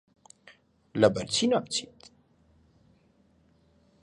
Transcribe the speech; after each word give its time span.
لەبەرچی 0.99 1.47
ناچیت؟ 1.51 1.99